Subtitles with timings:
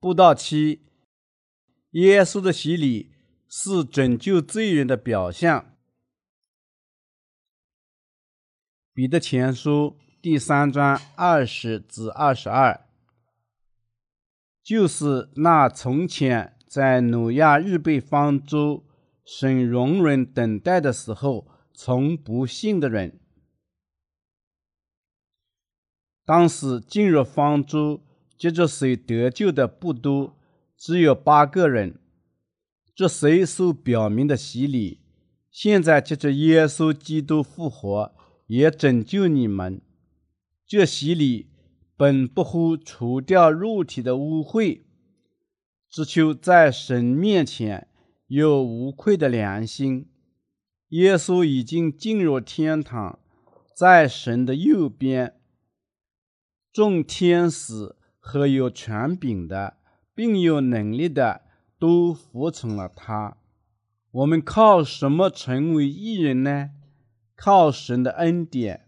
[0.00, 0.80] 布道七：
[1.90, 3.12] 耶稣的洗礼
[3.46, 5.76] 是拯救罪人的表象。
[8.94, 12.86] 彼得前书第三章二十至二十二，
[14.62, 18.86] 就是那从前在努亚预备方舟、
[19.22, 23.20] 神容忍等待的时候，从不信的人。
[26.24, 28.02] 当时进入方舟、
[28.40, 30.34] 接着水得救的不多，
[30.74, 32.00] 只有八个人。
[32.94, 35.00] 这谁所表明的洗礼，
[35.50, 38.14] 现在接着耶稣基督复活，
[38.46, 39.82] 也拯救你们。
[40.66, 41.50] 这洗礼
[41.98, 44.84] 本不乎除掉肉体的污秽，
[45.90, 47.88] 只求在神面前
[48.28, 50.08] 有无愧的良心。
[50.88, 53.18] 耶稣已经进入天堂，
[53.76, 55.34] 在神的右边。
[56.72, 57.96] 众天使
[58.30, 59.74] 和有权柄的，
[60.14, 61.40] 并有能力的，
[61.80, 63.36] 都服从了他。
[64.12, 66.70] 我们靠什么成为艺人呢？
[67.34, 68.86] 靠神的恩典。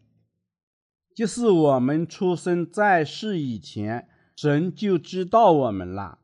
[1.12, 6.20] 就是我们出生在世以前，神就知道我们了。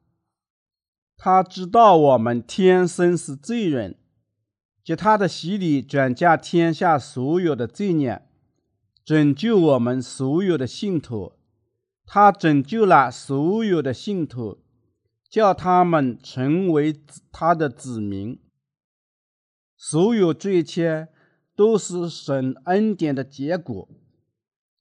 [1.17, 3.99] 他知道我们天生是罪人，
[4.85, 8.23] 借他的洗礼转嫁天下所有的罪孽，
[9.05, 11.33] 拯救我们所有的信徒。
[12.11, 14.63] 他拯救了所有的信徒，
[15.29, 16.99] 叫他们成为
[17.31, 18.41] 他的子民。
[19.77, 21.09] 所有这一切
[21.55, 23.91] 都是神恩典的结果。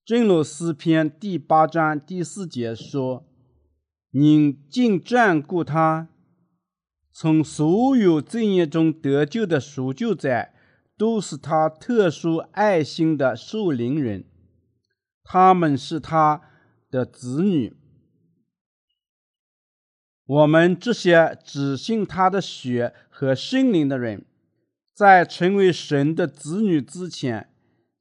[0.06, 3.28] 正如诗篇第八章第四节说
[4.12, 6.08] ：“你竟眷顾他，
[7.12, 10.47] 从所有罪孽中得救的赎救者，
[10.97, 14.23] 都是他特殊爱心的受灵人。
[15.25, 16.44] 他们是他。”
[16.90, 17.75] 的子女，
[20.25, 24.25] 我们这些只信他的血和圣灵的人，
[24.94, 27.50] 在成为神的子女之前，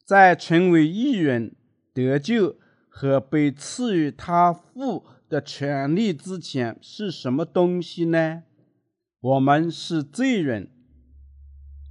[0.04, 1.56] 在成为义人
[1.92, 2.56] 得救
[2.88, 8.44] 和被赐予他父的权利之前，是什么东西呢？
[9.18, 10.70] 我们是罪人，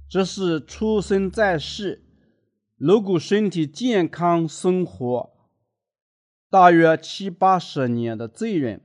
[0.08, 2.02] 这是出生在世，
[2.78, 5.35] 如果身体健康生活。
[6.48, 8.80] 大约七八十年的罪人，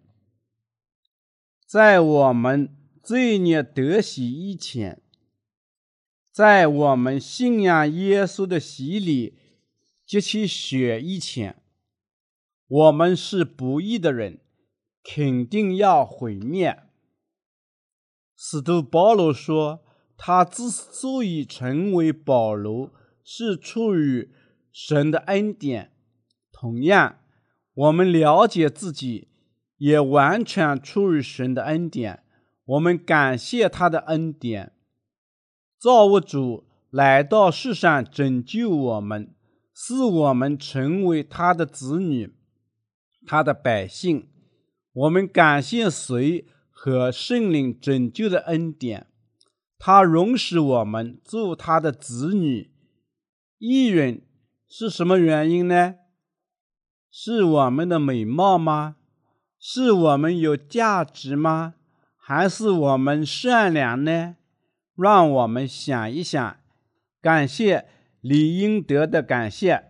[1.67, 5.01] 在我们罪孽得洗以前，
[6.31, 9.37] 在我们信仰耶稣的洗礼
[10.05, 11.61] 及其血以前，
[12.67, 14.41] 我们是不义的人，
[15.03, 16.83] 肯定要毁灭。
[18.35, 19.85] 使徒保罗说，
[20.17, 22.91] 他之所以成为保罗，
[23.23, 24.33] 是出于
[24.71, 25.93] 神的恩典。
[26.51, 27.20] 同样。
[27.73, 29.29] 我们了解自己，
[29.77, 32.23] 也完全出于神的恩典。
[32.65, 34.73] 我们感谢他的恩典。
[35.79, 39.33] 造物主来到世上拯救我们，
[39.73, 42.33] 使我们成为他的子女，
[43.25, 44.27] 他的百姓。
[44.93, 49.07] 我们感谢谁和圣灵拯救的恩典？
[49.79, 52.71] 他容许我们做他的子女。
[53.57, 54.21] 义人
[54.67, 55.95] 是什么原因呢？
[57.11, 58.95] 是我们的美貌吗？
[59.59, 61.73] 是我们有价值吗？
[62.15, 64.37] 还是我们善良呢？
[64.95, 66.55] 让我们想一想，
[67.21, 67.85] 感谢
[68.21, 69.83] 理应得的感谢。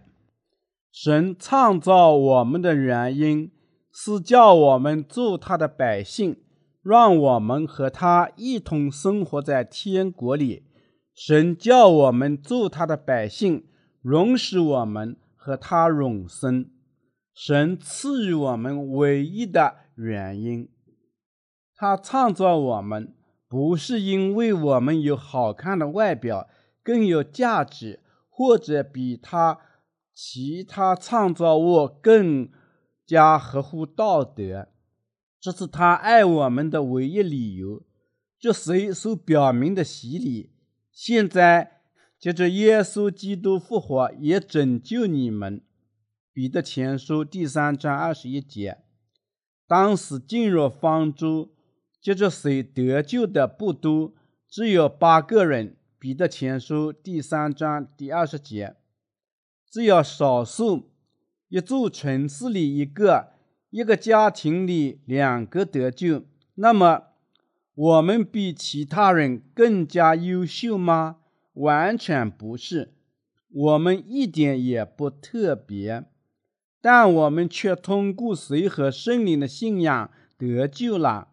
[0.92, 3.52] 神创造我们的原因
[3.94, 6.38] 是叫我们做他的百姓，
[6.82, 10.64] 让我们和他一同生活在天国里。
[11.14, 13.66] 神叫我们做他的百姓，
[14.02, 16.70] 容使我们和他永生。
[17.34, 20.70] 神赐予我们唯一的原因，
[21.76, 23.16] 他创造我们
[23.48, 26.50] 不是因为我们有好看的外表，
[26.84, 29.60] 更有价值，或者比他
[30.14, 32.50] 其他创造物更
[33.06, 34.68] 加合乎道德，
[35.40, 37.84] 这是他爱我们的唯一理由。
[38.40, 40.52] 这谁所表明的洗礼，
[40.92, 41.82] 现在
[42.20, 45.62] 借着耶稣基督复活，也拯救你们。
[46.34, 48.78] 彼得前书第三章二十一节，
[49.68, 51.50] 当时进入方舟，
[52.00, 54.14] 接着水得救的不多，
[54.48, 55.76] 只有八个人。
[56.00, 58.78] 彼得前书第三章第二十节，
[59.70, 60.92] 只要少数
[61.50, 63.34] 一座城市里一个，
[63.70, 66.24] 一个家庭里两个得救，
[66.56, 67.08] 那么
[67.76, 71.18] 我们比其他人更加优秀吗？
[71.56, 72.94] 完全不是，
[73.50, 76.06] 我们一点也不特别。
[76.82, 81.30] 但我们却通过随和圣灵的信仰得救了。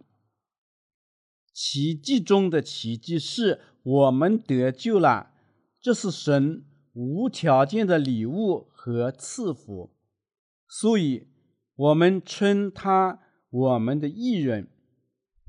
[1.55, 5.33] 奇迹中的奇迹是我们得救了，
[5.81, 9.91] 这是神无条件的礼物和赐福，
[10.69, 11.29] 所以
[11.75, 14.69] 我们称他我们的义人，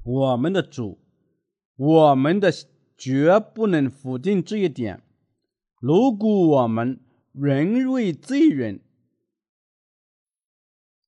[0.04, 1.00] 我们的主，
[1.76, 2.50] 我们的
[2.98, 5.04] 绝不能否定这一点。
[5.80, 7.00] 如果我们
[7.34, 8.82] 仍为罪人，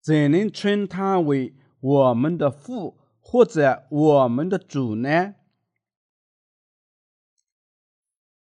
[0.01, 2.97] 怎能称他为我们的父？
[3.19, 5.35] 或者我们的主呢？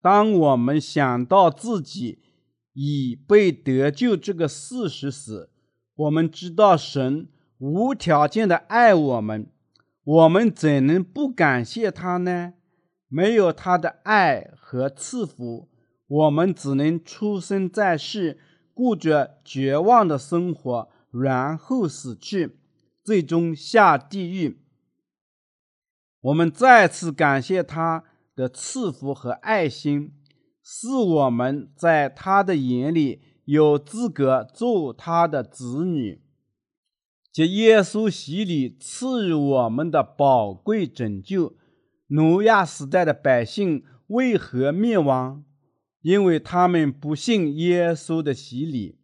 [0.00, 2.20] 当我们想到自己
[2.72, 5.50] 已被得救这个事实时，
[5.96, 7.28] 我们知道神
[7.58, 9.50] 无条件的爱我们，
[10.04, 12.54] 我们怎能不感谢他呢？
[13.08, 15.68] 没有他的爱和赐福，
[16.06, 18.38] 我们只能出生在世，
[18.72, 22.58] 过着绝望的生活，然后死去，
[23.02, 24.60] 最终下地狱。
[26.20, 30.12] 我们再次感谢他的赐福和爱心，
[30.62, 36.22] 是我们在他的眼里有资格做他的子女。
[37.32, 41.56] 借耶稣洗礼赐予我们的宝贵拯救，
[42.08, 45.44] 挪亚时代的百姓为何灭亡？
[46.02, 48.97] 因为他们不信耶稣的洗礼。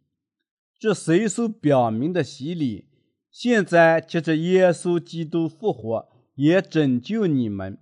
[0.79, 2.87] 这随手表明的洗礼，
[3.31, 6.09] 现在借着耶稣基督复活。
[6.35, 7.77] 也拯救你们。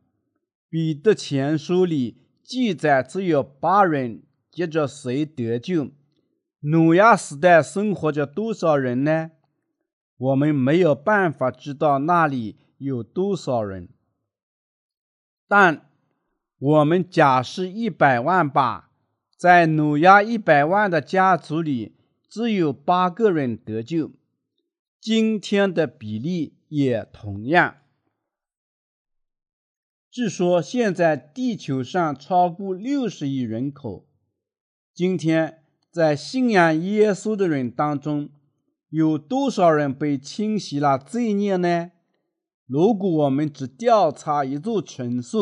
[0.70, 5.90] 彼得前书里记载，只有八人接着谁得救？
[6.60, 9.32] 努亚时代生活着多少人呢？
[10.18, 13.90] 我们没有办法知道那里有多少人，
[15.48, 15.90] 但
[16.60, 18.92] 我们假设一百万吧。
[19.36, 21.96] 在努亚一百万的家族里，
[22.34, 24.10] 只有八个人得救。
[25.00, 27.78] 今天的比例也同样。
[30.10, 34.08] 据说现在地球上超过六十亿人口。
[34.96, 38.32] 今天在信仰耶稣的人当中，
[38.90, 41.92] 有多少人被清洗了罪孽呢？
[42.66, 45.38] 如果我们只调查一座城市，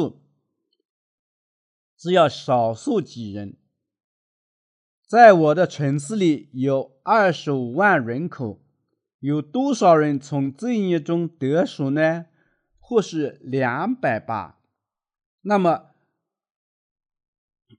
[1.95, 3.55] 只要少数几人。
[5.11, 8.61] 在我的城市里有二十五万人口，
[9.19, 12.27] 有多少人从罪孽中得赎呢？
[12.79, 14.61] 或是两百吧。
[15.41, 15.87] 那么，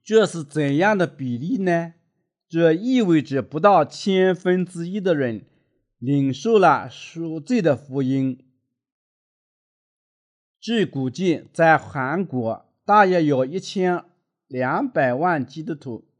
[0.03, 1.95] 这是怎样的比例呢？
[2.47, 5.47] 这意味着不到千分之一的人
[5.97, 8.45] 领受了赎罪的福音。
[10.59, 14.05] 据估计，在韩国大约有一千
[14.45, 16.12] 两百万基督徒，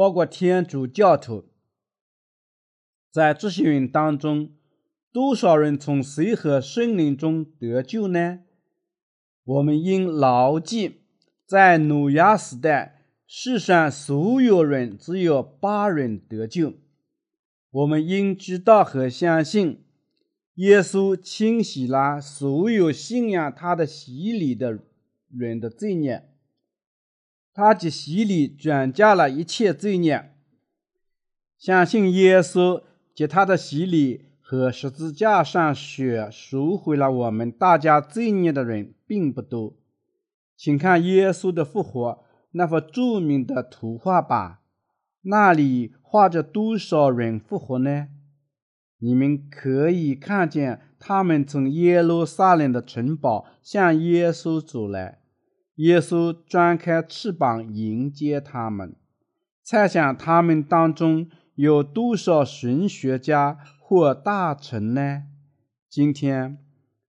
[0.00, 1.44] 包括天主教徒。
[3.10, 4.52] 在这些人当中，
[5.12, 8.40] 多少人从水和圣灵中得救呢？
[9.44, 11.02] 我们应牢记，
[11.44, 16.72] 在努亚时代，世上所有人只有八人得救。
[17.70, 19.84] 我们应知道和相信，
[20.54, 24.78] 耶稣清洗了所有信仰他的洗礼的
[25.28, 26.29] 人的罪孽，
[27.52, 30.34] 他的洗礼转嫁了一切罪孽。
[31.58, 32.82] 相信耶稣
[33.14, 34.26] 及他的洗礼。
[34.42, 39.76] 和十字架上血赎回了我们大家罪孽的人并不多，
[40.56, 44.62] 请看耶稣的复活那幅著名的图画吧，
[45.22, 48.08] 那里画着多少人复活呢？
[48.98, 55.19] 你们可以看见他们从耶路撒冷的城堡向耶稣走来，
[55.80, 58.94] 耶稣张开翅膀迎接他们。
[59.62, 63.58] 猜想他们当中有多少神学家？
[63.80, 65.22] 或大臣呢？
[65.88, 66.58] 今天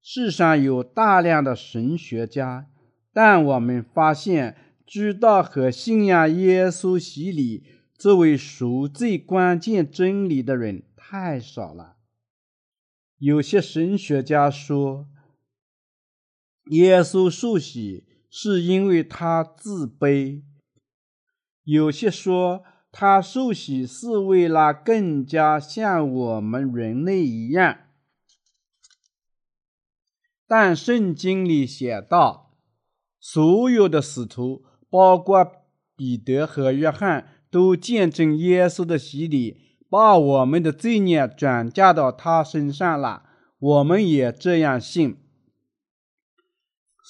[0.02, 2.70] 世上有大量的神学家，
[3.12, 4.56] 但我们发现
[4.88, 11.98] 知道和信仰耶稣洗礼作为赎罪关键真理的人太少了。
[13.18, 15.08] 有些神学家说，
[16.68, 20.42] 耶稣受洗是因为他自卑；
[21.64, 22.64] 有些说。
[22.94, 27.78] 他受洗是为了更加像我们人类一样，
[30.46, 32.58] 但圣经里写道，
[33.18, 35.64] 所有的使徒，包括
[35.96, 43.24] 彼得和约翰，都见证耶稣的洗礼，把我们的罪孽转嫁到他身上了。
[43.58, 45.21] 我们也这样信。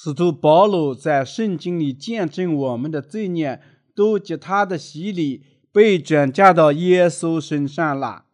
[0.03, 3.62] 使徒保罗在圣经里见证我们的罪孽，
[3.93, 5.46] 都借他的洗礼。
[5.72, 8.25] 被转嫁到耶稣身上了，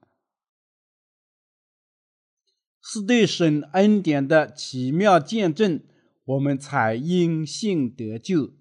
[2.82, 5.84] 是对神恩典的奇妙见证。
[6.24, 8.54] 我们才因信得救。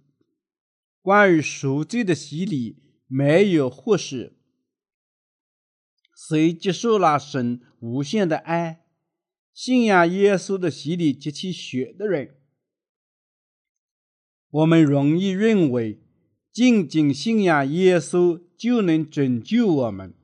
[1.00, 4.36] 关于赎罪的洗礼，没有或是
[6.28, 8.84] 谁接受了神无限的爱，
[9.54, 12.35] 信仰耶稣的洗礼及其血的人，
[14.50, 15.98] 我们容易认为，
[16.52, 20.14] 仅仅信仰耶稣就能拯救我们。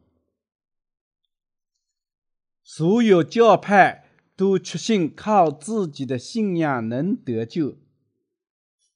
[2.62, 7.76] 所有教派都确信靠自己的信仰能得救。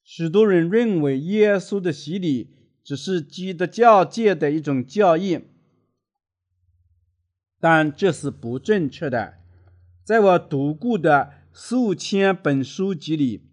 [0.02, 5.40] 许多人认为耶稣的洗礼只是基督教界的一种教义，
[7.60, 9.34] 但这是不正确的。
[10.04, 13.45] 在我读过的数千本书籍里，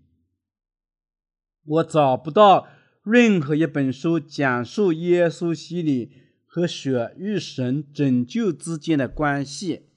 [1.65, 2.67] 我找不到
[3.03, 6.11] 任何一本书讲述耶稣洗礼
[6.45, 9.87] 和血与神拯救之间的关系。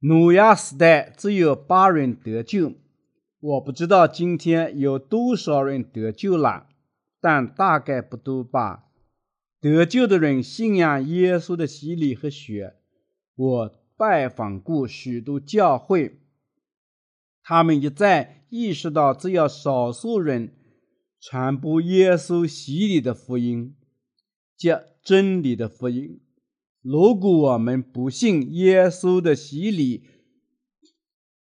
[0.00, 2.74] 诺亚时代只有八人得救，
[3.40, 6.68] 我不知道今天有多少人得救了，
[7.20, 8.84] 但大概不多吧。
[9.60, 12.76] 得救的人信仰耶稣的洗礼和血。
[13.34, 16.20] 我拜访过许多教会，
[17.48, 20.52] 他们一再意识到，只要少数人
[21.18, 23.74] 传播耶稣洗礼的福音，
[24.54, 24.68] 即
[25.02, 26.20] 真理的福音。
[26.82, 30.04] 如果我们不信耶稣的洗礼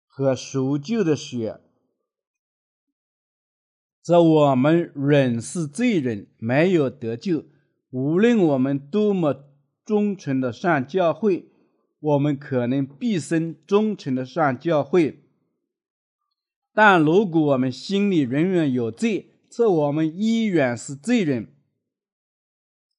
[0.05, 1.59] 和赎救的血，
[4.03, 7.45] 则我们仍是罪人，没有得救。
[7.89, 9.49] 无论我们多么
[9.83, 11.47] 忠诚的上教会，
[11.99, 15.24] 我们可能毕生忠诚的上教会，
[16.75, 21.47] 但如果我们心里仍然有罪，则我们依然是罪人。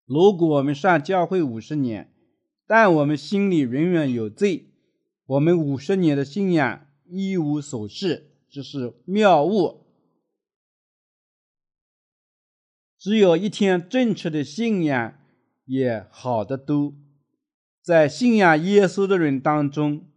[0.07, 2.11] 如果我们上教会五十年，
[2.67, 4.71] 但我们心里仍然有罪，
[5.27, 9.85] 我们五十年的信仰一无所事，这是谬误。
[12.99, 15.19] 只有一天正确的信仰
[15.67, 16.95] 也好得多。
[17.83, 20.09] 在信仰耶稣的人当中，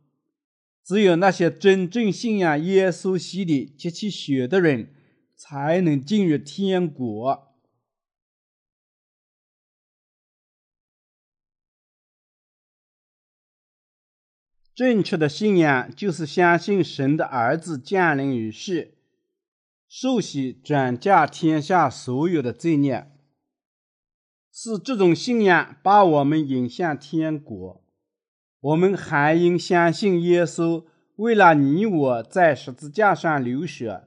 [0.90, 4.92] 只有那些真正信仰耶稣洗礼及其血的人，
[5.36, 7.54] 才能进入天国。
[14.74, 18.96] 正确的信仰就是相信神的儿子降临于世，
[19.88, 23.12] 受洗转嫁天下所有的罪孽。
[24.52, 27.86] 是这种信仰把我们引向天国。
[28.62, 30.84] 我们还应相信耶稣
[31.16, 34.02] 为了你我在十字架上流血。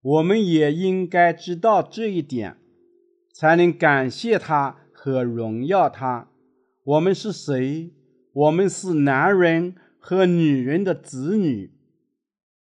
[0.00, 2.56] 我们也应该知道这一点，
[3.32, 6.28] 才能感谢他和荣耀他。
[6.84, 7.92] 我们是谁？
[8.32, 9.74] 我们是男人。
[10.04, 11.70] 和女人的子女，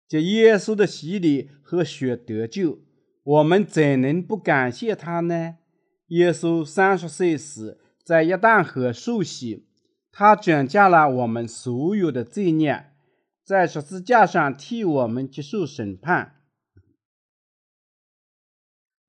[0.06, 2.80] 借耶稣的洗礼和血得救，
[3.24, 5.56] 我们怎能不感谢他呢？
[6.08, 9.66] 耶稣三十岁时在约旦河受洗，
[10.12, 12.92] 他转嫁了我们所有的罪孽，
[13.44, 16.42] 在十字架上替我们接受审判。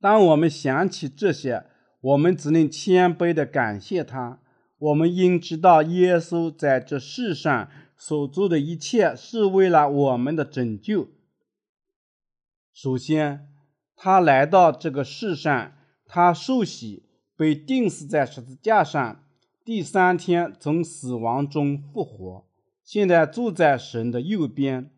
[0.00, 1.66] 当我们想起这些，
[2.00, 4.40] 我们只能谦卑的感谢他。
[4.78, 7.71] 我们应知道，耶稣在这世上。
[7.94, 11.06] 所做的一切是为了我们的拯救。
[12.75, 13.49] 首先，
[13.94, 15.73] 他来到这个世上，
[16.04, 19.25] 他受洗，被钉死在十字架上，
[19.64, 22.47] 第三天从死亡中复活，
[22.83, 24.90] 现在坐在神的右边。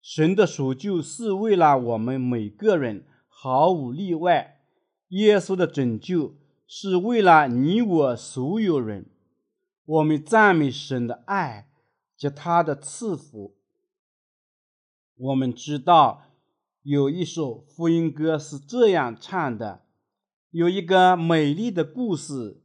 [0.00, 4.60] 神的赎救是为了我们每个人，毫无例外。
[5.08, 9.06] 耶稣的拯救是为了你我所有人。
[9.84, 11.66] 我们赞美神的爱。
[12.16, 13.56] 及他的赐福，
[15.16, 16.24] 我们知道
[16.82, 19.86] 有一首福音歌是这样唱的：
[20.50, 22.60] 有一个美丽的故事，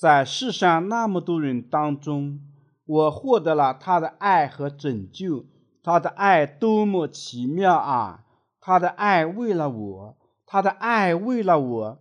[0.00, 2.40] 在世上那么多人当中，
[2.86, 5.44] 我获得了他的爱和拯救。
[5.82, 8.24] 他的爱多么奇妙啊！
[8.62, 10.16] 他的爱为了我，
[10.46, 11.98] 他的爱为了我。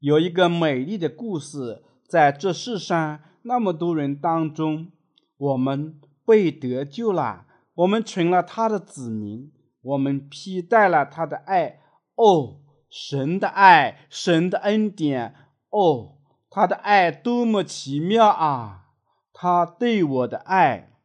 [0.00, 4.92] 有一个美丽的故事，在这世上那么多人当中，
[5.38, 5.98] 我们。
[6.24, 9.50] 被得救了，我们成了他的子民，
[9.82, 11.80] 我们披戴了他的爱。
[12.14, 15.34] 哦，神的爱，神的恩典，
[15.70, 16.18] 哦，
[16.54, 18.90] 他的爱多么奇妙啊！
[19.32, 20.98] 他对我的爱，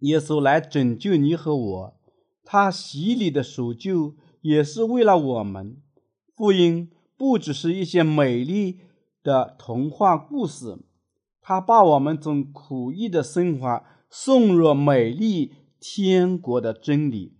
[0.00, 2.00] 耶稣来拯救你和我，
[2.42, 5.80] 他洗礼的赎救也是为了我们。
[6.34, 8.80] 福音不只是一些美丽
[9.22, 10.84] 的童话故事，
[11.40, 13.84] 他把我们从苦役的生活。
[14.16, 17.36] 送入美丽天国的真理。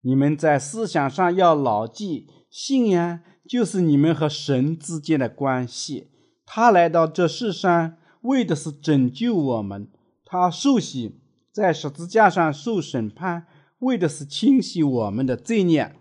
[0.00, 6.10] 你们在思想上要牢记，信仰就是你们和神之间的关系。
[6.46, 9.86] 他来到这世上，为的是拯救我们；
[10.24, 11.20] 他受洗，
[11.52, 13.46] 在十字架上受审判，
[13.78, 15.96] 为的是清洗我们的罪孽。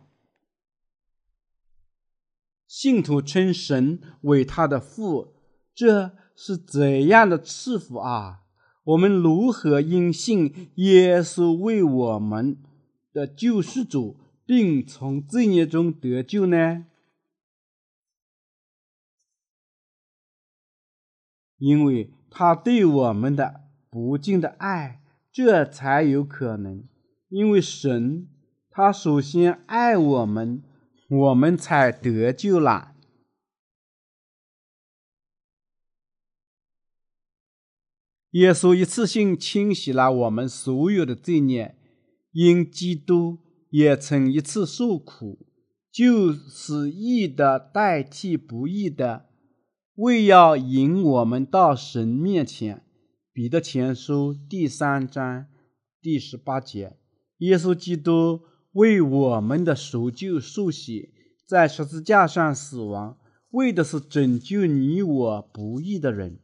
[2.68, 5.36] 信徒称神为他的父，
[5.76, 8.42] 这是怎样的赐福啊！
[8.84, 12.58] 我们如何因信耶稣为我们？
[13.14, 16.88] 的救世主，并从罪孽中得救呢？
[21.64, 25.02] 因为他对我们的不尽的爱，
[25.32, 26.84] 这才有可能。
[27.30, 28.28] 因为神，
[28.70, 30.62] 他首先爱我们，
[31.10, 32.94] 我们才得救了。
[38.32, 41.78] 耶稣一次性清洗了我们所有的罪孽。
[42.34, 43.38] 因基督
[43.70, 45.48] 也曾一次受苦，
[45.90, 49.30] 就是义的代替不义的，
[49.96, 52.84] 为要引我们到神面前。
[53.32, 55.46] 彼得前书第三章
[56.02, 56.98] 第十八节：
[57.38, 61.14] 耶稣基督为我们的赎救受洗，
[61.48, 63.18] 在十字架上死亡，
[63.52, 66.40] 为的是拯救你我不义的人。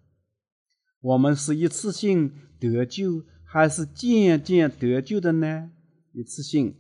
[1.02, 5.72] 我们是一次性得救，还是渐渐得救的呢？
[6.14, 6.76] 一次性，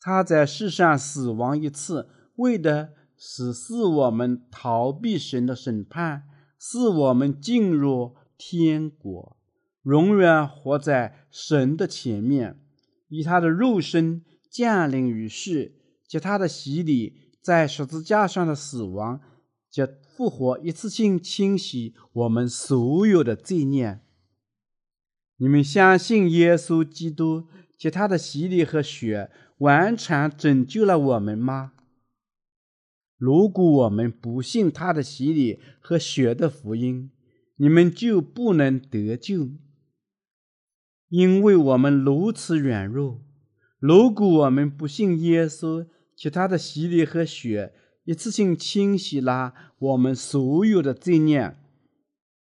[0.00, 6.24] 他在世上死亡一次，为的使是我们逃避神的审判，
[6.58, 9.36] 使我们进入天国，
[9.84, 12.60] 永远活在神的前面。
[13.08, 19.20] 以他的肉身降临于世，及他的洗礼，在十字架上的死亡，
[19.70, 19.82] 及
[20.16, 24.00] 复活，一次性清洗我们所有的罪孽。
[25.38, 27.46] 你们相信耶稣基督？
[27.78, 31.74] 其他的洗礼和血完全拯救了我们吗？
[33.16, 37.10] 如果我们不信他的洗礼和血的福音，
[37.56, 39.48] 你们就不能得救，
[41.08, 43.22] 因为我们如此软弱。
[43.78, 47.72] 如果我们不信耶稣，其他的洗礼和血
[48.04, 51.56] 一次性清洗了我们所有的罪孽，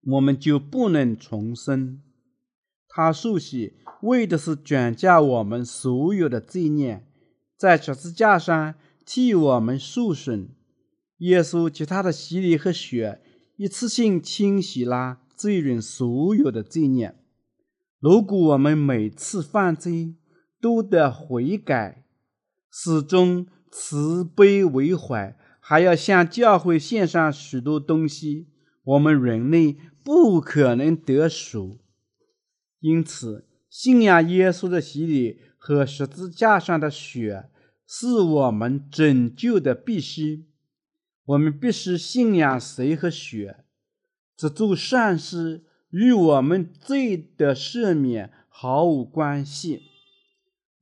[0.03, 2.03] 我们就不能重生。
[2.88, 7.07] 他受洗为的是转嫁我们所有的罪孽，
[7.57, 8.75] 在十字架上
[9.12, 10.51] 替我们受损。
[11.18, 13.20] 耶稣及他的洗礼和血
[13.57, 17.16] 一次性清洗了罪人所有的罪孽。
[17.99, 20.14] 如果我们每次犯罪
[20.61, 22.05] 都得悔改，
[22.70, 28.46] 始终慈悲为怀，还要向教会献上许多东西，
[28.85, 31.81] 我们人类不可能得赎。
[32.79, 37.51] 因此，信仰耶稣的洗礼和十字架上的血
[37.92, 40.46] 是我们拯救的必须。
[41.24, 43.64] 我们必须信仰谁和血？
[44.37, 49.83] 这做善事与我们罪的赦免毫无关系。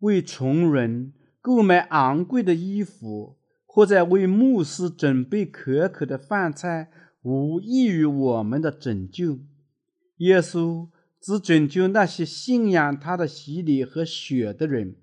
[0.01, 6.91] 为穷人购买昂贵的衣服，或者为牧师准备可口的饭菜，
[7.23, 9.39] 无异于我们的拯救。
[10.19, 10.89] 耶稣。
[11.21, 14.95] 只拯救那些信仰他的洗礼和血的人。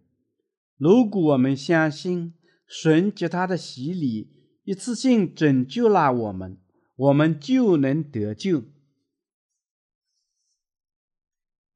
[0.77, 2.33] 如果我们相信
[2.67, 4.31] 神及他的洗礼
[4.63, 6.57] 一次性拯救了我们，
[6.95, 8.63] 我们就能得救。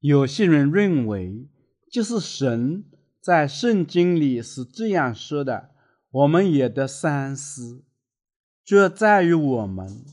[0.00, 1.48] 有些人认为，
[1.90, 2.84] 就是神
[3.20, 5.70] 在圣经里是这样说的，
[6.10, 7.84] 我们也得三思。
[8.64, 10.04] 这在于我们。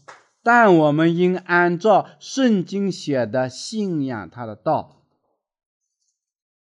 [0.44, 5.04] 但我们应按照圣经写的信仰他的道。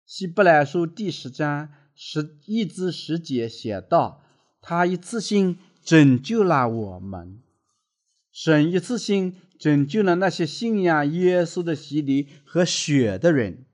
[0.06, 4.24] 希伯来书第十章十一至十节写道
[4.62, 7.42] ：“他一次性拯救了我们，
[8.32, 13.66] 神一次性拯救了那些信仰耶稣的洗礼和血的人，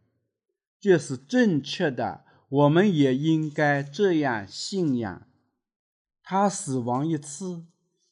[0.79, 2.25] 这是正确的。
[2.49, 5.27] 我们也应该这样信仰。
[6.23, 7.63] 他死亡一次，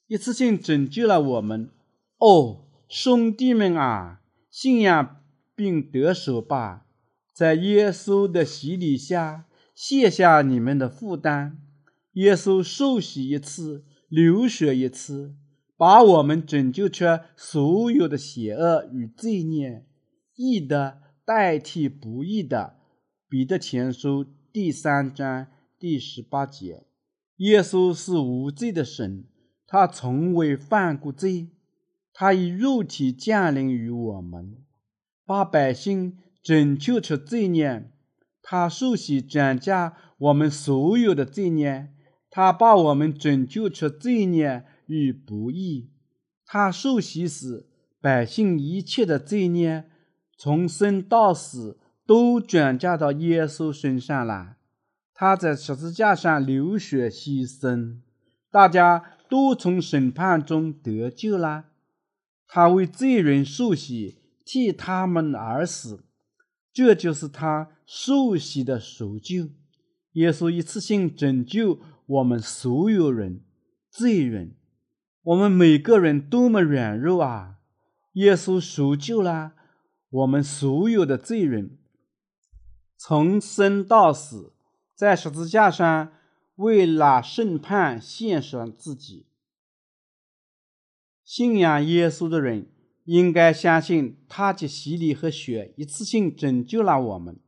[0.05, 1.71] 一次性拯救了我们。”
[2.19, 5.21] 哦，兄弟们啊，信仰
[5.55, 6.85] 并得手吧，
[7.33, 9.45] 在耶稣的洗礼下
[9.77, 11.59] 卸下你们的负担。
[12.13, 15.35] 耶稣受洗一次，流血一次，
[15.77, 19.85] 把我们拯救出所有的邪恶与罪孽，
[20.33, 22.77] 义的代替不义的。
[23.29, 25.45] 彼得前书第三章
[25.77, 26.87] 第十八节：
[27.35, 29.25] 耶稣是无罪的神，
[29.67, 31.51] 他从未犯过罪。
[32.11, 34.57] 他以肉体降临于我们，
[35.23, 37.91] 把百姓拯救出罪孽。
[38.49, 41.89] 他受洗转嫁我们所有的罪孽，
[42.29, 45.91] 他把我们拯救出罪孽与不义。
[46.45, 47.67] 他受洗时，
[47.99, 49.89] 百姓一切的罪孽，
[50.37, 54.55] 从生到死都转嫁到耶稣身上了。
[55.13, 57.97] 他在十字架上流血牺牲，
[58.49, 61.65] 大家都从审判中得救了。
[62.47, 66.05] 他为罪人受洗，替他们而死，
[66.77, 69.49] 这就是他受洗的赎救。
[70.11, 73.41] 耶稣一次性拯救我们所有人，
[73.89, 74.55] 罪人。
[75.23, 77.55] 我们每个人多么软弱啊！
[78.13, 79.53] 耶稣赎救了
[80.11, 81.79] 我们所有的罪人，
[82.95, 84.53] 从生到死，
[84.93, 86.13] 在十字架上
[86.57, 89.25] 为了审判献上自己。
[91.23, 92.67] 信仰耶稣的人
[93.07, 97.39] 应该相信，他的洗礼和血一次性拯救了我们。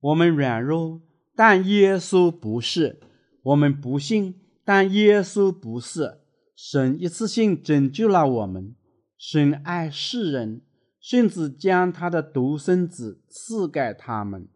[0.00, 1.00] 我们软弱，
[1.36, 2.96] 但耶稣不是；
[3.44, 6.18] 我们不信，但耶稣不是。
[6.56, 8.74] 神一次性拯救了我们，
[9.16, 10.62] 神爱世人，
[11.00, 14.48] 甚至将他的独生子赐给他们，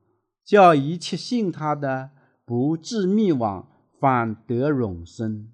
[0.44, 2.10] 叫一切信他的
[2.44, 5.52] 不至灭亡，反得永生。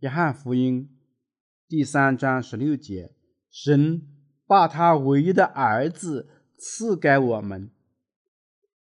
[0.00, 0.90] 约翰福音
[1.68, 3.12] 第三章十六节：
[3.60, 4.02] 神
[4.46, 7.70] 把他唯一的儿子赐给我们，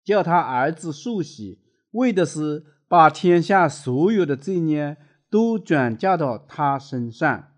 [0.02, 1.60] 叫他儿子受洗，
[1.92, 4.96] 为的是把天下所有的罪孽。
[5.30, 7.48] 都转嫁到他身上，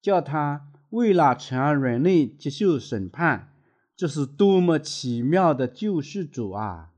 [0.00, 3.52] 叫他为了全人类接受审判。
[3.94, 6.94] 这是多么奇妙的救世主啊！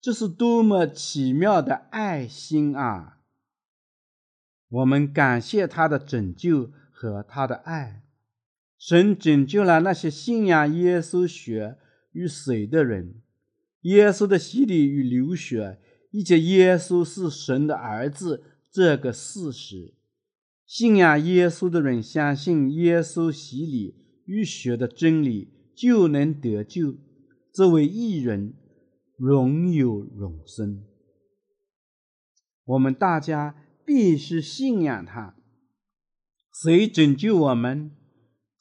[0.00, 3.18] 这是多么奇妙的爱心啊！
[4.68, 8.03] 我们感谢他的拯救和他的爱。
[8.86, 11.78] 神拯救了那些信仰耶稣血
[12.12, 13.22] 与水的人。
[13.80, 15.78] 耶稣的洗礼与流血，
[16.10, 18.42] 以及耶稣是神的儿子。
[18.70, 19.94] 这个事实，
[20.66, 23.94] 信仰耶稣的人相信耶稣洗礼
[24.26, 26.94] 与血的真理，就能得救。
[27.54, 28.52] 这位艺人
[29.16, 30.84] 荣有永生。
[32.66, 33.54] 我们大家
[33.86, 35.34] 必须信仰他。
[36.62, 37.90] 谁拯救我们？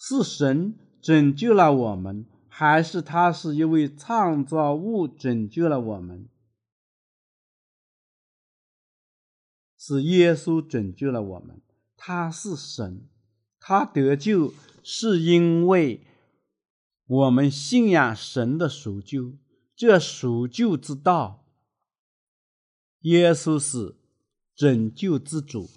[0.06, 6.28] 是神拯救了我们，还是他是一位创造物拯救了我们？
[9.78, 11.62] 是耶稣拯救了我们，
[11.96, 13.08] 他是神，
[13.62, 16.06] 他得救是因为
[17.06, 19.38] 我们信仰神的赎救，
[19.74, 21.46] 这赎救之道。
[23.04, 23.96] 耶稣是
[24.54, 25.70] 拯救之主，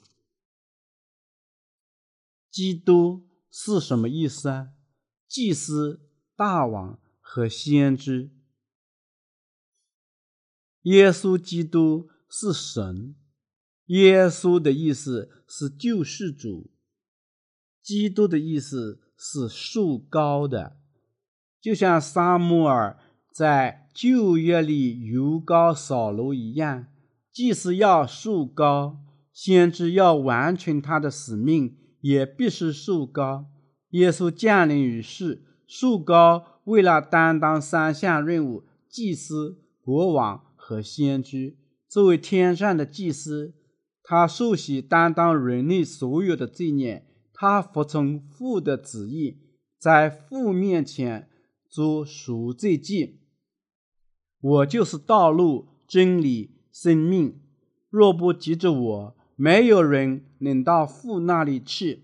[2.51, 3.26] 基督
[3.59, 4.69] 是什么意思啊？
[5.27, 8.31] 祭司、大王和先知。
[10.83, 13.17] 耶稣基督是神。
[13.87, 16.71] 耶稣的意思是救世主，
[17.81, 20.77] 基督的意思是树高的，
[21.59, 23.01] 就像撒母耳
[23.33, 26.89] 在旧约里油膏扫罗一样。
[27.33, 33.47] 祭司要树高，先知要完成他的使命，也必是树高。
[33.91, 41.57] 耶稣降临于世，树高为了担当三项任务：祭司、国王和先知。
[41.89, 43.55] 作为天上的祭司。
[44.09, 49.41] 他受洗担当人类所有的罪孽，他服从父的旨意，
[49.81, 51.29] 在父面前
[51.69, 53.19] 做赎罪祭。
[54.41, 57.41] 我就是道路、真理、生命。
[57.91, 62.03] 若不急着我，没有人能到父那里去。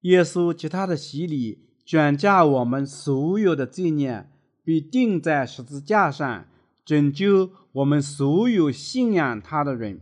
[0.00, 4.28] 耶稣及他的洗礼，转嫁我们所有的罪孽，
[4.64, 6.48] 并钉在十字架上，
[6.84, 10.00] 拯救我们所有信仰他的人。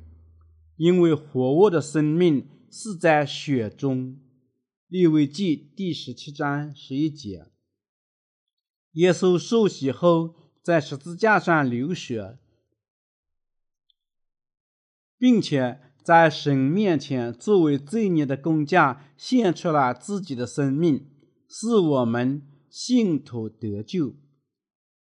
[0.76, 4.14] 因为活物的生命是在血中，
[4.88, 7.48] 《利未记》第十七章十一节。
[8.92, 12.38] 耶稣受洗后，在十字架上流血，
[15.18, 21.07] 并且在神面前作为罪孽的工匠，献出了自己的生命，
[21.49, 24.15] 使我们信徒得救。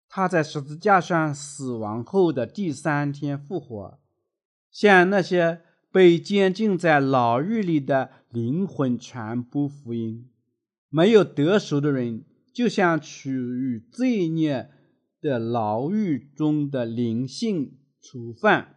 [0.09, 3.99] 他在十字架上死亡后的第三天复活。
[4.71, 10.31] 向那些被监禁在牢狱里的灵魂传播福音，
[10.88, 14.71] 没有得赎的人，就像处于罪孽
[15.21, 18.77] 的牢狱中的灵性囚犯。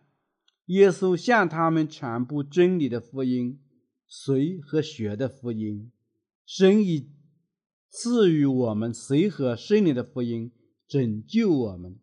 [0.66, 3.60] 耶稣向他们传播真理的福音，
[4.08, 5.92] 水和血的福音。
[6.46, 7.10] 神已
[7.90, 10.52] 赐予我们水和圣灵的福音，
[10.88, 11.98] 拯救我们。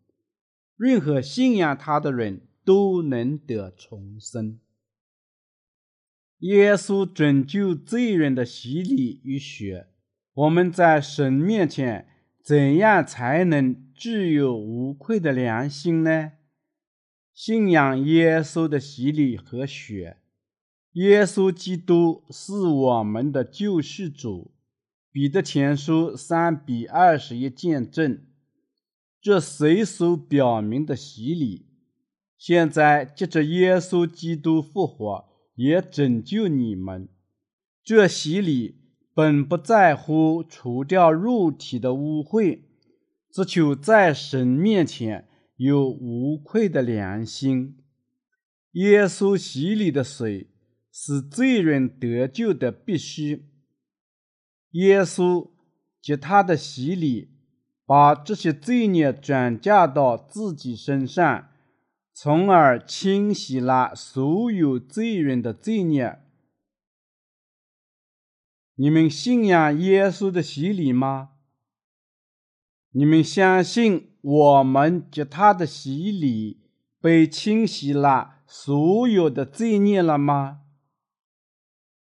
[0.77, 4.59] 任何信仰他的人都能得重生。
[6.39, 9.87] 耶稣拯救罪人的洗礼与血，
[10.33, 12.07] 我们在神面前
[12.41, 16.31] 怎样才能具有无愧的良心呢？
[17.33, 20.17] 信仰耶稣的洗礼和血，
[20.91, 24.51] 耶稣基督是我们的救世主。
[25.11, 28.21] 彼得前书三比二十一见证，
[29.19, 31.65] 这随所表明的洗礼，
[32.37, 37.09] 现在借着耶稣基督复活，也拯救你们。
[37.83, 38.75] 这洗礼
[39.15, 42.59] 本不在乎除掉肉体的污秽，
[43.31, 45.27] 只求在神面前。
[45.55, 47.77] 有无愧的良心。
[48.71, 50.49] 耶稣洗礼的水
[50.91, 53.49] 是罪人得救的必须。
[54.71, 55.51] 耶稣
[56.01, 57.29] 及他的洗礼，
[57.85, 61.49] 把这些罪孽转嫁到自己身上，
[62.11, 66.19] 从而清洗了所有罪人的罪孽。
[68.75, 71.33] 你们信仰耶稣的洗礼吗？
[72.89, 74.12] 你们相信？
[74.23, 76.61] 我们借他的洗礼
[77.01, 80.61] 被清洗了所有的罪孽了吗？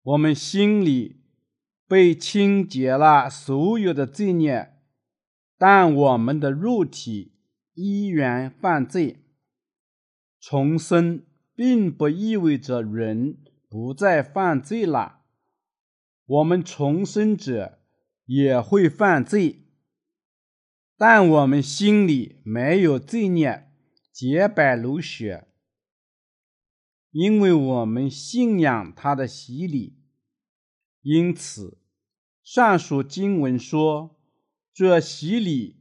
[0.01, 1.21] 我们心里
[1.87, 4.79] 被清洁了所有的罪孽，
[5.59, 7.33] 但我们的肉体
[7.75, 9.23] 依然犯罪。
[10.39, 13.37] 重生并不意味着人
[13.69, 15.19] 不再犯罪了，
[16.25, 17.77] 我们重生者
[18.25, 19.66] 也会犯罪。
[20.99, 23.69] 但我们心里没有罪孽，
[24.11, 25.47] 洁白如雪，
[27.11, 29.99] 因为我们信仰他的洗礼。
[31.03, 31.77] 因此，
[32.43, 34.19] 上述经文说，
[34.73, 35.75] 这洗礼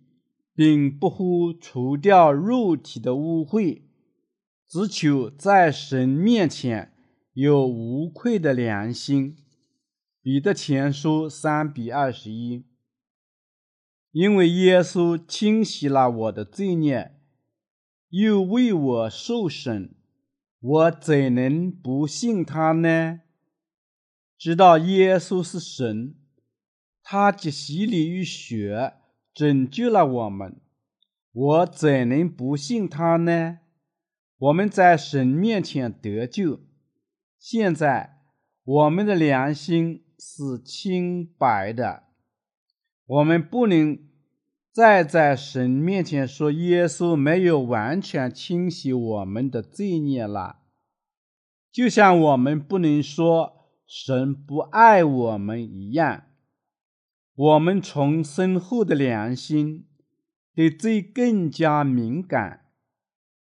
[0.55, 3.85] 并不乎除掉肉体的污秽，
[4.69, 6.93] 只求在神面前
[7.33, 9.39] 有无愧的良心。
[10.21, 12.67] 彼得前书三比二十一。
[14.19, 17.21] 因为耶稣清洗了我的罪孽，
[18.09, 19.95] 又为我受审，
[20.59, 23.21] 我怎能不信他呢？
[24.39, 26.15] 知道耶稣是神，
[27.03, 28.95] 他借洗礼与血
[29.35, 30.63] 拯救了我们，
[31.33, 33.59] 我怎能不信他呢？
[34.39, 36.63] 我们在神面前得救，
[37.39, 38.23] 现在
[38.65, 42.05] 我们的良心是清白的。
[43.09, 43.97] 我们不能
[44.77, 50.59] 再在神面前说耶稣没有完全清洗我们的罪孽了，
[51.73, 56.25] 就像我们不能说神不爱我们一样。
[57.35, 59.87] 我们重生后的良心
[60.55, 62.67] 对罪更加敏感，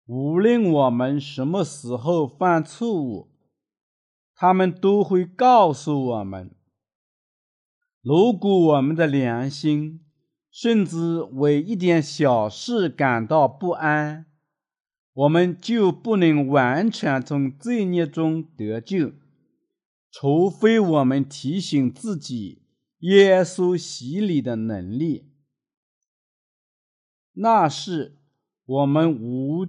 [0.06, 3.32] 无论我们什么时候犯错误，
[4.32, 6.54] 他们都会告诉我们。
[8.00, 10.05] 如果我们的良心
[10.58, 14.24] 甚至为一点小事感到不安，
[15.12, 19.12] 我们就不能完全从罪孽中得救，
[20.10, 22.62] 除非我们提醒自己
[23.00, 25.30] 耶稣洗礼的能力。
[27.34, 28.16] 那是
[28.64, 29.66] 我们无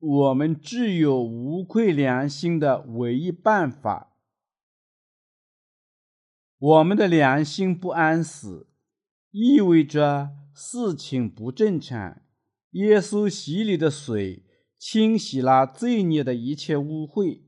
[0.00, 4.14] 我们具有无愧良心的唯一办法。
[6.58, 8.66] 我们的良心不安死，
[9.30, 12.20] 意味着事情不正常。
[12.72, 14.44] 耶稣洗礼的水
[14.78, 17.42] 清洗了罪孽的一切污秽。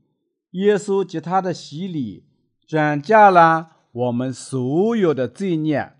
[0.51, 2.27] 耶稣及他的洗礼
[2.67, 5.93] 转嫁了我们所有的罪孽，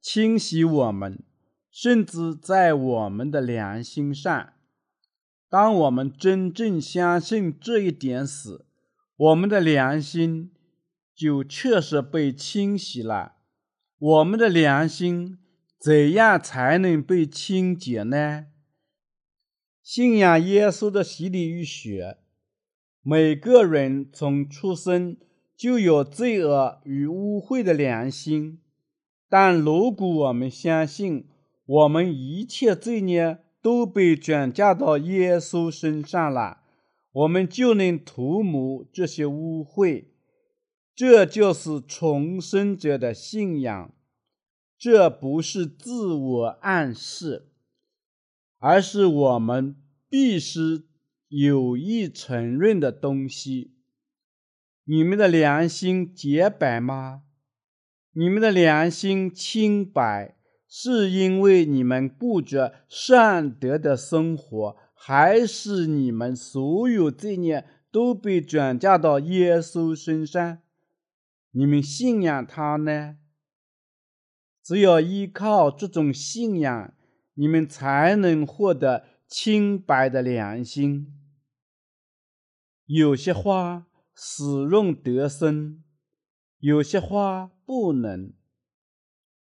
[0.00, 1.22] 清洗我们，
[1.70, 4.52] 甚至在我们的良心上。
[5.48, 8.64] 当我们真正相信这一点时，
[9.16, 10.52] 我们的良心。
[11.18, 13.37] 就确实被清洗了。
[14.00, 15.38] 我们的良心
[15.76, 18.46] 怎样才能被清洁呢？
[19.82, 22.18] 信仰耶稣的洗礼与血。
[23.02, 25.16] 每个人从出生
[25.56, 28.60] 就有罪恶与污秽的良心，
[29.28, 31.26] 但如果我们相信
[31.66, 36.58] 我们一切罪孽都被转嫁到耶稣身上了，
[37.10, 40.04] 我们就能涂抹这些污秽。
[40.98, 43.94] 这就是重生者的信仰，
[44.76, 47.52] 这不是自我暗示，
[48.58, 49.76] 而是我们
[50.08, 50.88] 必须
[51.28, 53.76] 有意承认的东西。
[54.86, 57.22] 你们的良心洁白吗？
[58.10, 70.58] 你们的良心清白，是因为你们过着善德的生活，还是你们所有罪孽都被转嫁到耶稣身上？
[71.52, 73.16] 你们信仰他呢？
[74.62, 76.94] 只有依靠这种信仰，
[77.34, 81.14] 你们才能获得清白的良心。
[82.84, 85.82] 有些花使用得生，
[86.58, 88.32] 有些花不能。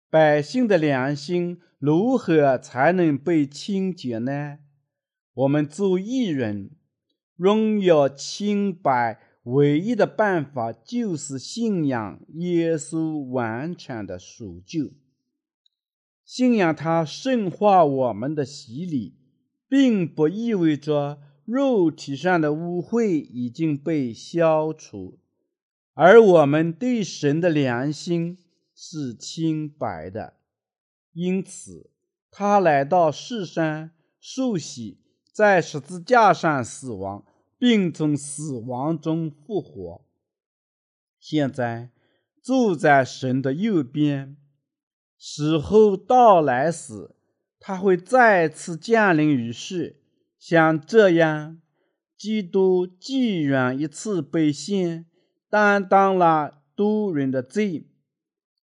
[0.10, 4.60] 百姓的良心如何才能被清洁呢？
[5.34, 6.72] 我们做艺人，
[7.38, 14.92] 拥有清白唯一的办法就是信仰耶稣完全的赎救，
[16.24, 19.16] 信仰他圣化我们的洗礼，
[19.68, 25.20] 并不意味着肉体上的污秽已经被消除，
[25.94, 28.38] 而我们对神的良心
[28.74, 30.36] 是清白的。
[31.12, 31.90] 因此，
[32.32, 35.00] 他来到世上受洗。
[35.34, 37.26] 在十字架上死亡，
[37.63, 40.06] 并从死亡中复活。
[41.17, 41.91] 现在
[42.41, 44.36] 坐在神的右边，
[45.17, 47.15] 时候到来时，
[47.62, 50.02] 他会再次降临于世。
[50.38, 51.62] 像这样，
[52.17, 55.06] 基督既然一次被献，
[55.49, 57.88] 担当了多人的罪，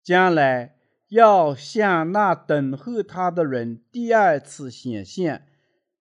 [0.02, 0.74] 将来
[1.06, 5.46] 要向那等候他的人第二次显现。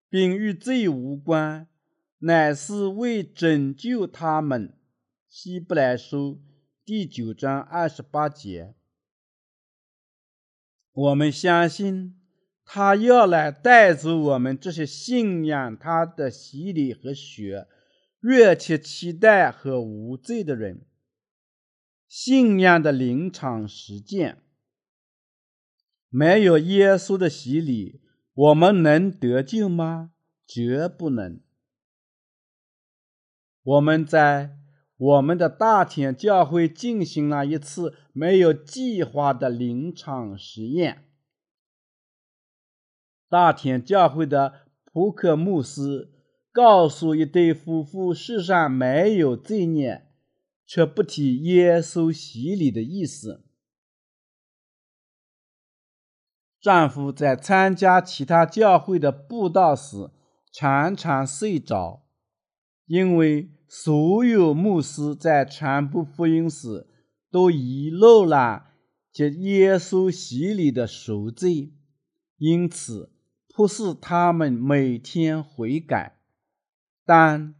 [0.07, 1.67] 并与罪无关，
[2.25, 4.73] 乃是为拯救他们。
[5.29, 6.41] 希伯来书
[6.83, 8.73] 第九章二十八节。
[10.91, 12.19] 我们相信
[12.63, 17.67] 他要来带走我们这些信仰他的洗礼和血、
[18.19, 20.83] 热切期待和无罪的人。
[22.07, 24.41] 信仰的临场实践，
[26.09, 28.01] 没有耶稣的洗礼。
[28.33, 30.13] 我们能得救吗？
[30.47, 31.44] 绝不能。
[33.65, 34.59] 我们在
[34.95, 41.09] 我们的大田教会进行了一次没有计划的临场实验。
[43.27, 46.11] 大田教会的普克牧师
[46.51, 50.11] 告诉一对夫妇：“世上没有罪孽，
[50.67, 53.43] 却不提耶稣洗礼的意思。”
[56.61, 60.11] 丈夫在参加其他教会的布道时，
[60.51, 62.05] 常常睡着，
[62.85, 66.87] 因为所有牧师在传播福音时
[67.31, 68.67] 都遗漏了
[69.11, 71.73] 接耶稣洗礼的赎罪，
[72.37, 73.11] 因此
[73.53, 76.19] 迫使他们每天悔改。
[77.05, 77.55] 但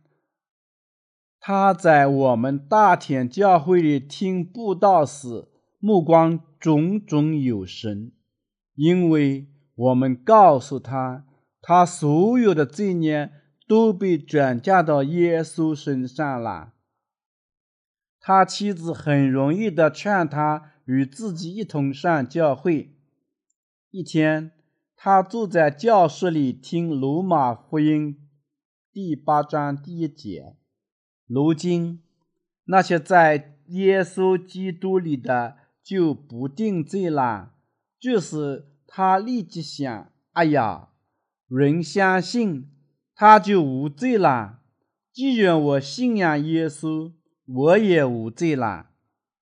[1.39, 5.47] 他在我们大田教会里听布道时，
[5.79, 8.11] 目光炯炯有神。
[8.75, 11.25] 因为我们告诉他，
[11.61, 13.31] 他所有的罪孽
[13.67, 16.73] 都被转嫁到耶稣身上了。
[18.19, 22.95] 他妻子很容易的劝他与自己一同上教会。
[23.91, 24.51] 一天，
[24.95, 28.27] 他坐在教室里听罗马福音
[28.91, 30.55] 第八章第一节
[31.27, 32.01] ：“如今，
[32.65, 37.53] 那些在耶稣基督里的就不定罪了。”
[37.99, 40.89] 就是他立即想：“哎呀，
[41.47, 42.69] 人相信
[43.15, 44.59] 他就无罪了。
[45.13, 47.13] 既然我信仰耶稣，
[47.45, 48.89] 我也无罪了。”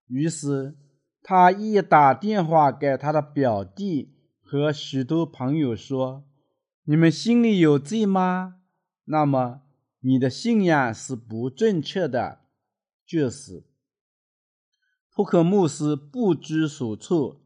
[0.06, 0.76] 于是
[1.22, 6.24] 他一打电话给他的表弟和许多朋友说
[6.84, 8.56] ：“你们心里有罪吗？
[9.04, 9.62] 那么
[10.00, 12.40] 你的信仰是不正确的。”
[13.06, 13.64] 就是
[15.14, 17.40] 普克牧师不知所措。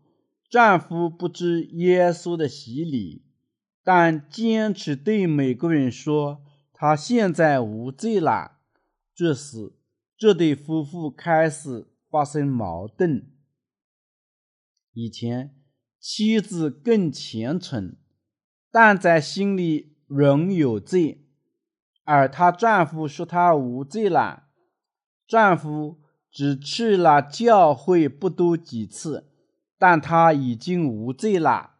[0.48, 3.25] 丈夫不知耶稣的洗礼，
[3.86, 8.58] 但坚持对每个人说他现在无罪了。
[9.14, 9.74] 这时，
[10.18, 13.30] 这对夫妇开始发生矛盾。
[14.92, 15.54] 以前，
[16.00, 17.94] 妻子更虔诚，
[18.72, 21.28] 但在心里仍有罪，
[22.02, 24.48] 而她丈夫说她无罪了。
[25.28, 29.30] 丈夫只去了教会不多几次。
[29.78, 31.75] 但他已经无罪了。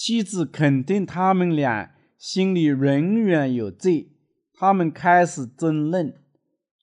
[0.00, 4.12] 妻子肯定他们俩心里仍然有罪，
[4.54, 6.14] 他们开始争论。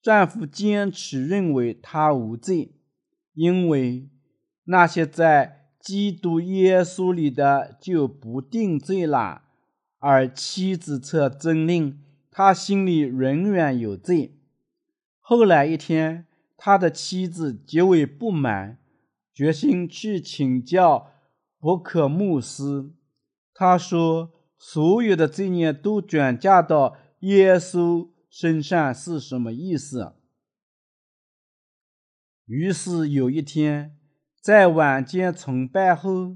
[0.03, 2.76] 丈夫坚持认为他无罪，
[3.34, 4.09] 因为
[4.66, 9.43] 那些在基督耶稣里的就不定罪了，
[9.99, 11.97] 而妻子则争论
[12.30, 14.41] 他心里仍然有罪。
[15.22, 16.26] 后来一天，
[16.57, 18.78] 他的妻子极为不满。
[19.34, 21.11] 决心去请教
[21.61, 22.91] 伯克牧师。
[23.57, 30.13] 他说：“所有的罪孽都转嫁到耶稣身上是什么意思？
[32.45, 33.97] 于是有一天，
[34.41, 36.35] 在晚间崇拜后，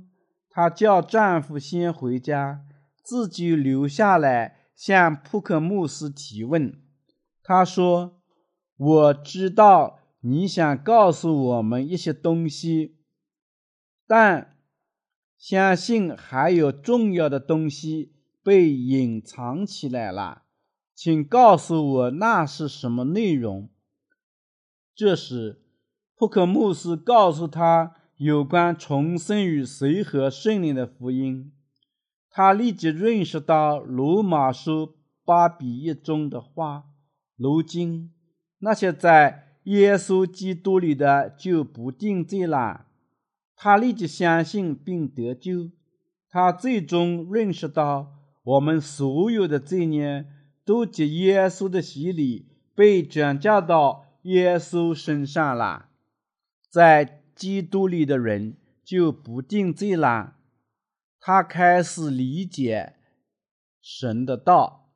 [0.50, 2.66] 她叫丈夫先回家，
[3.04, 6.82] 自己留下来向普克牧师提问。
[7.44, 8.22] 她说
[8.78, 12.98] ：“我知道你想告诉我们一些东西，
[14.08, 14.56] 但
[15.40, 18.14] 相信还有重要的东西
[18.44, 20.44] 被隐藏起来了，
[20.94, 23.72] 请告诉我那是什么内容。”
[24.94, 25.64] 这时。
[26.18, 31.54] 普克牧师告诉他有关重生与随和圣灵的福音，
[32.30, 36.84] 他立即认识到罗马书八比一中的话：
[37.38, 38.12] 如今
[38.58, 42.88] 那些在耶稣基督里的就不定罪了。
[43.62, 45.70] 他立即相信并得救。
[46.30, 50.26] 他最终认识到，我们所有的罪孽
[50.64, 55.90] 都借耶稣的洗礼被转嫁到耶稣身上了。
[56.70, 58.56] 在基督里的人
[58.86, 60.38] 就不定罪了。
[61.20, 62.94] 他开始理解
[63.82, 64.94] 神的道。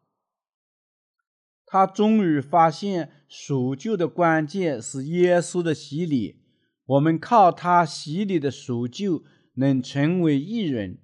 [1.65, 6.42] 他终于发现赎救的关键是耶稣的洗礼。
[6.85, 9.23] 我们靠他洗礼的赎救
[9.53, 10.99] 能成为义人。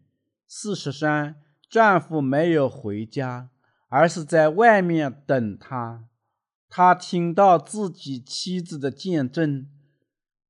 [0.47, 1.35] 四十三，
[1.69, 3.49] 丈夫没有回家，
[3.87, 6.05] 而是在外面等他。
[6.67, 9.67] 他听到自己妻子的见证。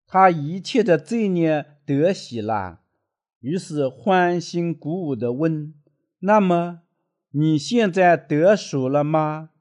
[0.08, 2.80] 他一切的罪孽得洗了，
[3.42, 5.74] 于是欢欣鼓舞地问
[6.20, 6.82] ：“那么
[7.32, 9.52] 你现在得赎了吗？”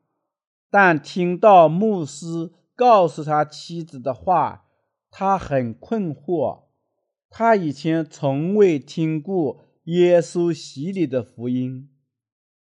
[0.71, 4.65] 但听到牧师告诉他妻子的话，
[5.11, 6.65] 他很困惑。
[7.31, 11.91] 他以前从未听过耶稣洗礼的福音，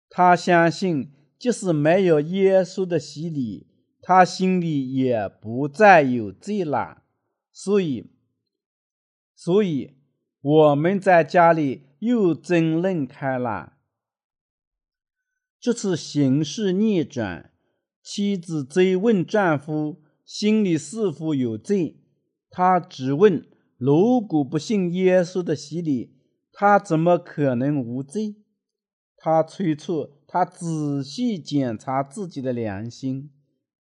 [0.08, 3.66] 他相信，即使没有耶稣的洗礼，
[4.00, 7.02] 他心里也不再有罪了。
[7.52, 8.10] 所以，
[9.34, 9.96] 所以
[10.40, 13.74] 我们在家里又争论开了。
[15.60, 17.52] 这次形势逆转，
[18.02, 22.03] 妻子追问丈夫心里是否有罪，
[22.56, 23.44] 他只问：
[23.76, 26.14] 如果不信耶稣的洗礼，
[26.52, 28.36] 他怎么可能无罪？
[29.16, 33.32] 他催促他仔细检查自己的良心。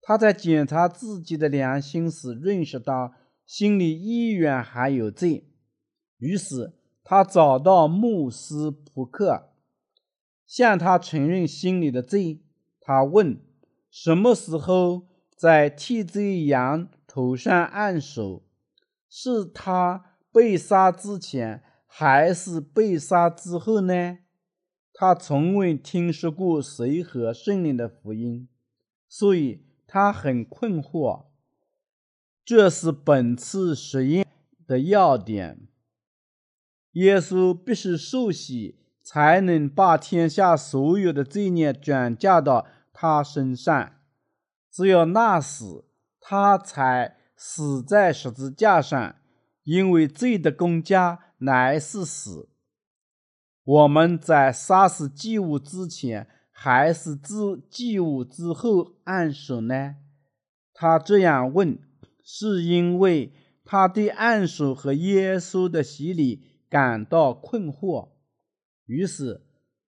[0.02, 3.14] 他在检查自己的良心时，认识到。
[3.44, 5.50] 心里依然还有罪，
[6.20, 6.72] 于是
[7.04, 9.50] 他找到牧师普克，
[10.48, 12.40] 向他承认心里的罪。
[12.80, 13.42] 他问
[13.92, 18.44] ：“什么时候在替罪羊头上按手？
[19.14, 24.20] 是他被杀之前，还是被杀之后呢？”
[24.94, 28.48] 他从未听说过谁和圣灵的福音，
[29.10, 31.26] 所以他很困惑。
[32.46, 34.26] 这是本次实验
[34.68, 35.68] 的要点。
[36.94, 43.94] 耶稣必须受洗，才能把天下所有的罪孽转嫁到他身上。
[44.70, 45.84] 只有那时，
[46.20, 49.16] 他才死在十字架上，
[49.64, 52.50] 因为罪的公家乃是死。
[53.64, 59.96] 我们在杀死祭物之前，还是自祭物之后按手呢？
[60.72, 61.80] 他这样问。
[62.24, 63.34] 是因为
[63.66, 68.12] 他对按手和耶稣的洗礼感到困惑，
[68.86, 69.42] 于是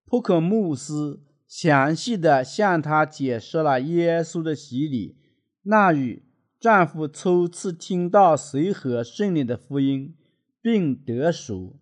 [0.06, 5.20] 普克牧师详细的向他解释了耶稣的洗礼。
[5.62, 6.24] 那与
[6.64, 10.16] 丈夫初次听到随和圣灵的福音
[10.62, 11.82] 并得赎，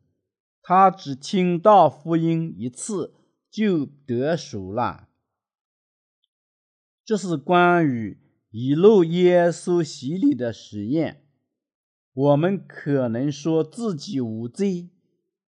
[0.63, 3.13] 他只听到福音一次
[3.51, 5.07] 就得赎了。
[7.05, 8.17] 这是关于。
[8.49, 11.25] 遗漏耶稣洗礼的实验，
[12.11, 14.89] 我们可能说自己无罪，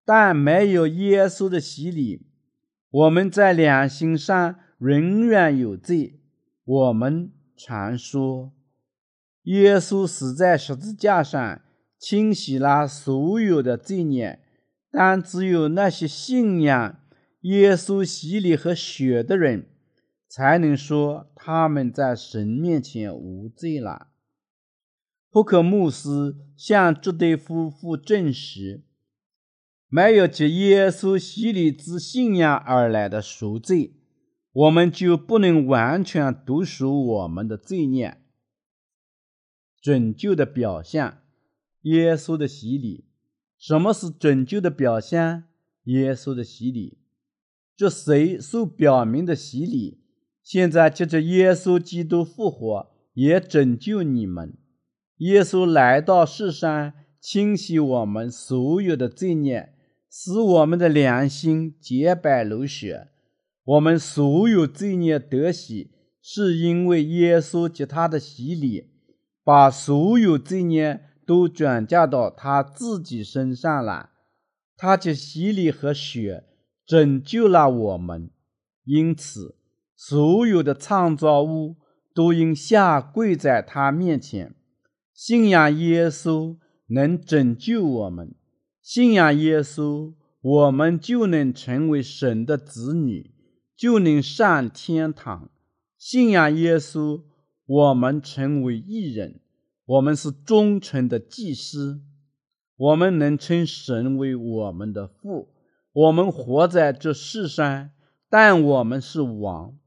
[0.04, 2.28] 但没有耶稣的洗礼，
[2.90, 6.20] 我们在良心上仍然有罪。
[6.66, 8.52] 我们常说，
[9.44, 11.62] 耶稣死在十字架上，
[11.98, 14.40] 清洗了所有的罪孽，
[14.92, 17.00] 但只有那些信仰
[17.42, 19.68] 耶稣洗礼和血的人。
[20.34, 24.08] 才能说他们在神面前无罪了。
[25.30, 28.86] 普克牧师向这对夫妇证实，
[29.90, 33.98] 没有借耶稣洗礼之信仰而来的赎罪，
[34.54, 38.21] 我们就不能完全读赎我们的罪孽。
[39.82, 41.18] 拯救的表象，
[41.82, 43.06] 耶稣的洗礼。
[43.58, 45.44] 什么是拯救的表象？
[45.86, 47.00] 耶稣的洗礼。
[47.76, 50.02] 这谁所表明的洗礼，
[50.44, 54.54] 现在借着耶稣基督复活，也拯救你们。
[55.18, 59.74] 耶稣来到世上，清洗我们所有的罪孽，
[60.12, 63.08] 使我们的良心洁白如雪。
[63.64, 68.91] 我们所有罪孽得洗，是因为耶稣及他的洗礼，
[69.44, 74.10] 把所有罪孽都转嫁到他自己身上了。
[74.78, 76.46] 他借洗礼和血
[76.86, 78.32] 拯救了我们，
[78.84, 79.56] 因此
[79.96, 81.78] 所有的创造物
[82.14, 84.56] 都应下跪在他面前。
[85.14, 88.34] 信仰耶稣能拯救我们，
[88.82, 93.32] 信仰耶稣，我们就能成为神的子女，
[93.78, 95.52] 就能上天堂。
[95.98, 97.22] 信仰耶稣，
[97.72, 99.40] 我们成为义人，
[99.86, 102.02] 我们是忠诚的祭司，
[102.76, 105.54] 我们能称神为我们的父。
[105.94, 107.92] 我们活在这世上，
[108.30, 109.78] 但我们是王。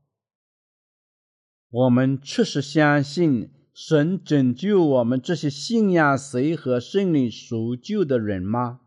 [1.69, 3.51] 我们确实相信。
[3.75, 8.83] 神拯救我们这些信仰谁和圣灵赎救的人吗？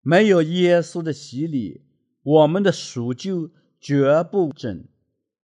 [0.00, 1.82] 没有耶稣的洗礼，
[2.22, 4.84] 我们的赎救绝不整。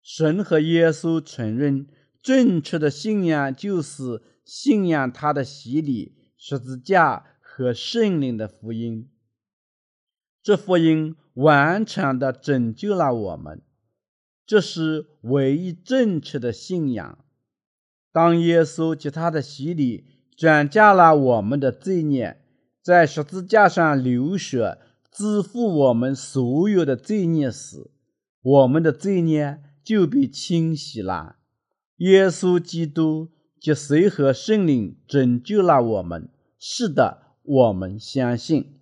[0.03, 1.87] 神和耶稣承认
[2.27, 9.09] 正确的信仰就是信仰他的洗礼、十字架和圣灵的福音。
[10.43, 13.63] 这福音完全的拯救了我们，
[14.45, 17.25] 这是唯一正确的信仰。
[18.11, 20.07] 当耶稣及他的洗礼
[20.37, 22.43] 转嫁了我们的罪孽，
[22.83, 24.79] 在十字架上流血
[25.13, 27.89] 支付我们所有的罪孽时，
[28.43, 31.37] 我们的罪孽就被清洗了。
[31.99, 33.29] 耶稣基督
[33.59, 36.29] 及随和圣灵拯救了我们。
[36.59, 38.76] 是的，我们相信。